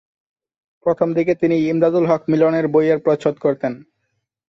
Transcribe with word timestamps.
প্রথম 0.85 1.07
দিকে 1.13 1.33
তিনি 1.35 1.55
ইমদাদুল 1.69 2.05
হক 2.07 2.21
মিলনের 2.31 2.65
বইয়ের 2.67 2.99
প্রচ্ছদ 2.99 3.35
করতেন। 3.39 3.73